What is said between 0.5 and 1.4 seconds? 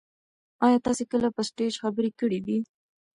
ایا تاسي کله